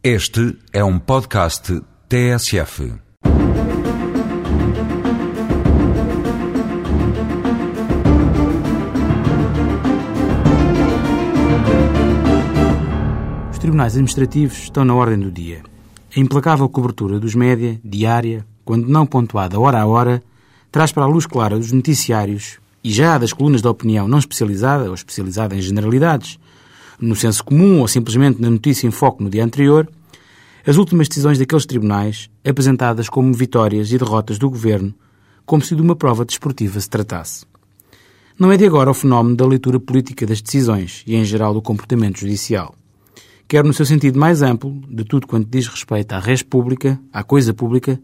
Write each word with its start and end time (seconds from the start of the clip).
Este 0.00 0.56
é 0.72 0.84
um 0.84 0.96
podcast 0.96 1.82
TSF. 2.08 2.92
Os 13.50 13.58
tribunais 13.58 13.94
administrativos 13.94 14.58
estão 14.58 14.84
na 14.84 14.94
ordem 14.94 15.18
do 15.18 15.32
dia. 15.32 15.64
A 16.16 16.20
implacável 16.20 16.68
cobertura 16.68 17.18
dos 17.18 17.34
média, 17.34 17.80
diária, 17.84 18.46
quando 18.64 18.86
não 18.86 19.04
pontuada 19.04 19.58
hora 19.58 19.80
a 19.80 19.86
hora, 19.86 20.22
traz 20.70 20.92
para 20.92 21.02
a 21.02 21.08
luz 21.08 21.26
clara 21.26 21.58
dos 21.58 21.72
noticiários 21.72 22.60
e 22.84 22.92
já 22.92 23.18
das 23.18 23.32
colunas 23.32 23.62
de 23.62 23.66
opinião 23.66 24.06
não 24.06 24.20
especializada 24.20 24.86
ou 24.86 24.94
especializada 24.94 25.56
em 25.56 25.60
generalidades, 25.60 26.38
no 27.00 27.14
senso 27.14 27.44
comum 27.44 27.80
ou 27.80 27.88
simplesmente 27.88 28.40
na 28.40 28.50
notícia 28.50 28.86
em 28.86 28.90
foco 28.90 29.22
no 29.22 29.30
dia 29.30 29.44
anterior, 29.44 29.88
as 30.66 30.76
últimas 30.76 31.08
decisões 31.08 31.38
daqueles 31.38 31.66
tribunais 31.66 32.28
apresentadas 32.44 33.08
como 33.08 33.32
vitórias 33.32 33.90
e 33.90 33.98
derrotas 33.98 34.38
do 34.38 34.50
governo, 34.50 34.94
como 35.46 35.62
se 35.62 35.74
de 35.74 35.80
uma 35.80 35.96
prova 35.96 36.24
desportiva 36.24 36.78
se 36.80 36.90
tratasse. 36.90 37.46
Não 38.38 38.52
é 38.52 38.56
de 38.56 38.66
agora 38.66 38.90
o 38.90 38.94
fenómeno 38.94 39.34
da 39.34 39.46
leitura 39.46 39.80
política 39.80 40.26
das 40.26 40.40
decisões 40.40 41.02
e, 41.06 41.16
em 41.16 41.24
geral, 41.24 41.54
do 41.54 41.62
comportamento 41.62 42.20
judicial. 42.20 42.74
Quer 43.48 43.64
no 43.64 43.72
seu 43.72 43.86
sentido 43.86 44.18
mais 44.18 44.42
amplo, 44.42 44.78
de 44.88 45.04
tudo 45.04 45.26
quanto 45.26 45.48
diz 45.48 45.66
respeito 45.66 46.12
à 46.12 46.18
res 46.18 46.42
pública, 46.42 47.00
à 47.12 47.24
coisa 47.24 47.54
pública, 47.54 47.98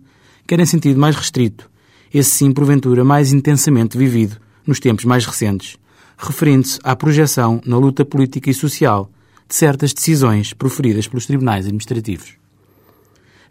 quer 0.47 0.59
em 0.59 0.67
sentido 0.67 0.99
mais 0.99 1.15
restrito, 1.15 1.71
esse 2.13 2.31
sim, 2.31 2.51
porventura, 2.51 3.05
mais 3.05 3.33
intensamente 3.33 3.99
vivido 3.99 4.39
nos 4.67 4.81
tempos 4.81 5.05
mais 5.05 5.27
recentes, 5.27 5.77
referindo-se 6.17 6.79
à 6.83 6.95
projeção 6.95 7.61
na 7.65 7.77
luta 7.77 8.05
política 8.05 8.51
e 8.51 8.55
social 8.55 9.11
de 9.49 9.55
certas 9.55 9.93
decisões 9.93 10.53
proferidas 10.53 11.07
pelos 11.07 11.27
tribunais 11.27 11.67
administrativos. 11.67 12.35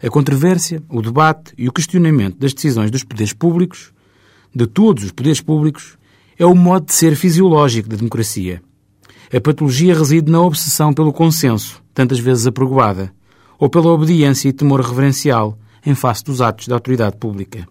A 0.02 0.10
controvérsia, 0.10 0.82
o 0.88 1.00
debate 1.00 1.54
e 1.56 1.68
o 1.68 1.72
questionamento 1.72 2.38
das 2.38 2.52
decisões 2.52 2.90
dos 2.90 3.04
poderes 3.04 3.32
públicos, 3.32 3.92
de 4.54 4.66
todos 4.66 5.04
os 5.04 5.12
poderes 5.12 5.40
públicos, 5.40 5.96
é 6.38 6.44
o 6.44 6.54
modo 6.54 6.86
de 6.86 6.94
ser 6.94 7.16
fisiológico 7.16 7.88
da 7.88 7.96
democracia. 7.96 8.62
A 9.32 9.40
patologia 9.40 9.96
reside 9.96 10.30
na 10.30 10.40
obsessão 10.40 10.92
pelo 10.92 11.12
consenso, 11.12 11.82
tantas 11.92 12.18
vezes 12.18 12.46
apregoada, 12.46 13.12
ou 13.58 13.68
pela 13.68 13.90
obediência 13.90 14.48
e 14.48 14.52
temor 14.52 14.80
reverencial 14.80 15.58
em 15.86 15.94
face 15.94 16.24
dos 16.24 16.40
atos 16.40 16.68
da 16.68 16.74
autoridade 16.74 17.16
pública. 17.16 17.66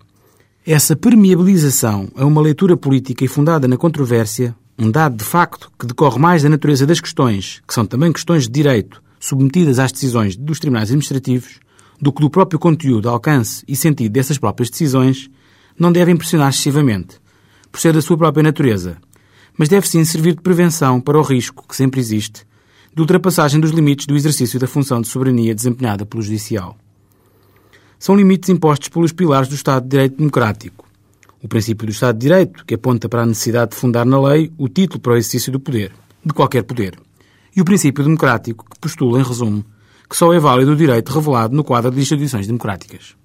Essa 0.66 0.96
permeabilização 0.96 2.08
a 2.16 2.26
uma 2.26 2.42
leitura 2.42 2.78
política 2.78 3.26
e 3.26 3.28
fundada 3.28 3.68
na 3.68 3.78
controvérsia, 3.78 4.56
um 4.78 4.90
dado 4.90 5.18
de 5.18 5.24
facto 5.24 5.72
que 5.78 5.86
decorre 5.86 6.20
mais 6.20 6.44
da 6.44 6.50
natureza 6.50 6.86
das 6.86 7.00
questões, 7.00 7.62
que 7.68 7.74
são 7.74 7.86
também 7.86 8.12
questões 8.12 8.44
de 8.44 8.52
direito, 8.52 9.02
submetidas 9.20 9.80
às 9.80 9.92
decisões 9.92 10.36
dos 10.36 10.60
tribunais 10.60 10.90
administrativos, 10.90 11.60
do 12.02 12.12
que 12.12 12.22
do 12.22 12.30
próprio 12.30 12.60
conteúdo, 12.60 13.10
alcance 13.10 13.64
e 13.68 13.76
sentido 13.76 14.12
dessas 14.12 14.38
próprias 14.38 14.70
decisões, 14.70 15.30
não 15.78 15.92
deve 15.92 16.12
impressionar 16.12 16.50
excessivamente, 16.50 17.20
por 17.72 17.80
ser 17.80 17.94
da 17.94 18.02
sua 18.02 18.18
própria 18.18 18.44
natureza, 18.44 18.98
mas 19.58 19.70
deve 19.70 19.88
sim 19.88 20.04
servir 20.04 20.36
de 20.36 20.42
prevenção 20.42 21.00
para 21.00 21.18
o 21.18 21.22
risco, 21.22 21.66
que 21.68 21.76
sempre 21.76 22.00
existe, 22.00 22.46
de 22.94 23.02
ultrapassagem 23.02 23.60
dos 23.60 23.72
limites 23.72 24.06
do 24.06 24.16
exercício 24.16 24.60
da 24.60 24.68
função 24.68 25.02
de 25.02 25.08
soberania 25.08 25.56
desempenhada 25.56 26.06
pelo 26.06 26.22
Judicial 26.22 26.78
são 28.04 28.18
limites 28.18 28.50
impostos 28.50 28.90
pelos 28.90 29.14
pilares 29.14 29.48
do 29.48 29.56
Estado 29.56 29.84
de 29.84 29.92
Direito 29.92 30.18
Democrático. 30.18 30.83
O 31.44 31.48
princípio 31.50 31.86
do 31.86 31.92
Estado 31.92 32.18
de 32.18 32.22
Direito, 32.22 32.66
que 32.66 32.76
aponta 32.76 33.10
para 33.10 33.24
a 33.24 33.26
necessidade 33.26 33.72
de 33.72 33.78
fundar 33.78 34.06
na 34.06 34.18
lei 34.18 34.50
o 34.58 34.70
título 34.70 35.02
para 35.02 35.12
o 35.12 35.18
exercício 35.18 35.52
do 35.52 35.60
poder, 35.60 35.92
de 36.26 36.32
qualquer 36.32 36.64
poder. 36.64 36.98
E 37.54 37.60
o 37.60 37.66
princípio 37.66 38.02
democrático, 38.02 38.64
que 38.64 38.80
postula, 38.80 39.20
em 39.20 39.24
resumo, 39.24 39.66
que 40.10 40.16
só 40.16 40.34
é 40.34 40.40
válido 40.40 40.72
o 40.72 40.76
direito 40.76 41.12
revelado 41.12 41.54
no 41.54 41.62
quadro 41.62 41.92
de 41.92 42.00
instituições 42.00 42.48
democráticas. 42.48 43.18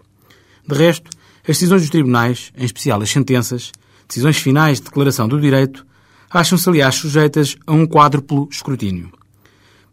De 0.66 0.75
resto, 0.75 1.08
as 1.42 1.47
decisões 1.47 1.83
dos 1.83 1.91
tribunais, 1.91 2.52
em 2.58 2.64
especial 2.64 3.00
as 3.00 3.08
sentenças, 3.08 3.70
decisões 4.08 4.36
finais 4.36 4.78
de 4.78 4.86
declaração 4.86 5.28
do 5.28 5.41
direito, 5.41 5.87
acham-se, 6.28 6.69
aliás, 6.69 6.97
sujeitas 6.97 7.56
a 7.69 7.72
um 7.72 7.87
quádruplo 7.87 8.48
escrutínio. 8.50 9.12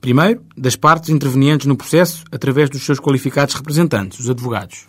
Primeiro, 0.01 0.41
das 0.57 0.75
partes 0.75 1.11
intervenientes 1.11 1.67
no 1.67 1.77
processo 1.77 2.23
através 2.31 2.71
dos 2.71 2.83
seus 2.83 2.99
qualificados 2.99 3.53
representantes, 3.53 4.19
os 4.19 4.29
advogados. 4.31 4.87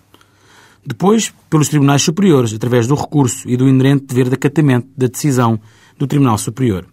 Depois, 0.86 1.34
pelos 1.50 1.68
tribunais 1.68 2.02
superiores, 2.02 2.54
através 2.54 2.86
do 2.86 2.94
recurso 2.94 3.48
e 3.48 3.56
do 3.56 3.68
inerente 3.68 4.06
dever 4.06 4.28
de 4.28 4.34
acatamento 4.34 4.88
da 4.96 5.08
decisão 5.08 5.58
do 5.98 6.06
Tribunal 6.06 6.38
Superior. 6.38 6.86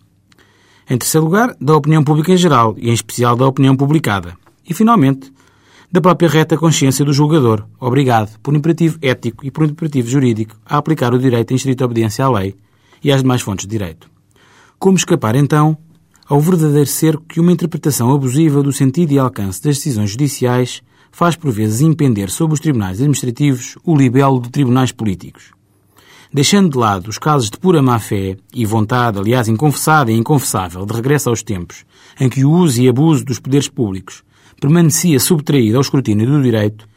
Em 0.90 0.98
terceiro 0.98 1.26
lugar, 1.26 1.56
da 1.62 1.76
opinião 1.76 2.04
pública 2.04 2.32
em 2.32 2.38
geral 2.38 2.76
e, 2.78 2.90
em 2.90 2.94
especial, 2.94 3.36
da 3.36 3.48
opinião 3.48 3.76
publicada. 3.76 4.36
E, 4.68 4.74
finalmente, 4.74 5.32
da 5.92 6.02
própria 6.02 6.28
reta 6.28 6.58
consciência 6.58 7.06
do 7.06 7.14
julgador, 7.14 7.66
obrigado, 7.80 8.40
por 8.40 8.56
imperativo 8.56 8.98
ético 9.00 9.46
e 9.46 9.52
por 9.52 9.66
imperativo 9.66 10.10
jurídico, 10.10 10.56
a 10.66 10.78
aplicar 10.78 11.14
o 11.14 11.20
direito 11.20 11.52
em 11.52 11.56
estrita 11.56 11.86
obediência 11.86 12.26
à 12.26 12.32
lei 12.32 12.56
e 13.04 13.12
às 13.12 13.22
demais 13.22 13.42
fontes 13.42 13.68
de 13.68 13.72
direito. 13.72 14.10
Como 14.80 14.98
escapar, 14.98 15.36
então, 15.36 15.78
ao 16.28 16.42
verdadeiro 16.42 16.88
cerco 16.88 17.24
que 17.28 17.40
uma 17.40 17.52
interpretação 17.52 18.12
abusiva 18.12 18.64
do 18.64 18.74
sentido 18.74 19.12
e 19.12 19.20
alcance 19.20 19.62
das 19.62 19.76
decisões 19.76 20.10
judiciais 20.10 20.82
faz 21.14 21.36
por 21.36 21.52
vezes 21.52 21.80
impender 21.80 22.30
sobre 22.30 22.56
os 22.56 22.60
tribunais 22.60 22.98
administrativos 22.98 23.78
o 23.86 23.96
libelo 23.96 24.42
de 24.42 24.50
tribunais 24.50 24.92
políticos. 24.92 25.52
Deixando 26.34 26.72
de 26.72 26.78
lado 26.78 27.08
os 27.08 27.20
casos 27.20 27.52
de 27.52 27.58
pura 27.58 27.82
má-fé 27.82 28.36
e 28.52 28.66
vontade, 28.66 29.20
aliás 29.20 29.48
inconfessada 29.48 30.12
e 30.12 30.18
inconfessável, 30.18 30.84
de 30.86 30.94
regresso 30.94 31.30
aos 31.30 31.44
tempos 31.44 31.86
em 32.20 32.28
que 32.28 32.44
o 32.44 32.52
uso 32.52 32.82
e 32.82 32.90
abuso 32.90 33.24
dos 33.24 33.40
poderes 33.40 33.68
públicos 33.68 34.24
permanecia 34.60 35.20
subtraído 35.20 35.78
ao 35.78 35.82
escrutínio 35.82 36.26
do 36.26 36.42
direito, 36.42 36.88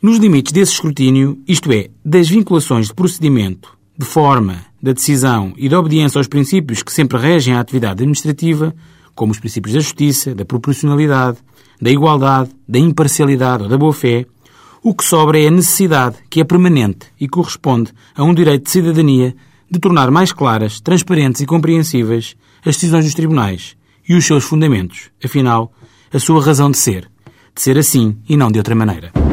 nos 0.00 0.18
limites 0.18 0.52
desse 0.52 0.72
escrutínio, 0.72 1.38
isto 1.48 1.72
é, 1.72 1.88
das 2.04 2.28
vinculações 2.28 2.88
de 2.88 2.94
procedimento, 2.94 3.76
de 3.98 4.04
forma, 4.04 4.64
da 4.80 4.92
decisão 4.92 5.52
e 5.56 5.68
da 5.68 5.78
obediência 5.78 6.18
aos 6.18 6.28
princípios 6.28 6.82
que 6.82 6.92
sempre 6.92 7.18
regem 7.18 7.54
a 7.54 7.60
atividade 7.60 8.02
administrativa, 8.02 8.74
como 9.16 9.32
os 9.32 9.40
princípios 9.40 9.74
da 9.74 9.80
justiça, 9.80 10.34
da 10.34 10.44
proporcionalidade, 10.44 11.38
da 11.82 11.90
igualdade, 11.90 12.50
da 12.68 12.78
imparcialidade 12.78 13.64
ou 13.64 13.68
da 13.68 13.76
boa-fé, 13.76 14.26
o 14.82 14.94
que 14.94 15.04
sobra 15.04 15.40
é 15.40 15.48
a 15.48 15.50
necessidade, 15.50 16.16
que 16.30 16.40
é 16.40 16.44
permanente 16.44 17.06
e 17.18 17.26
corresponde 17.26 17.92
a 18.14 18.22
um 18.22 18.32
direito 18.32 18.66
de 18.66 18.70
cidadania, 18.70 19.34
de 19.68 19.80
tornar 19.80 20.10
mais 20.12 20.32
claras, 20.32 20.78
transparentes 20.78 21.40
e 21.40 21.46
compreensíveis 21.46 22.36
as 22.64 22.76
decisões 22.76 23.04
dos 23.04 23.14
tribunais 23.14 23.76
e 24.08 24.14
os 24.14 24.24
seus 24.24 24.44
fundamentos, 24.44 25.10
afinal, 25.24 25.72
a 26.12 26.20
sua 26.20 26.44
razão 26.44 26.70
de 26.70 26.78
ser, 26.78 27.10
de 27.52 27.60
ser 27.60 27.76
assim 27.76 28.16
e 28.28 28.36
não 28.36 28.50
de 28.50 28.58
outra 28.58 28.76
maneira. 28.76 29.25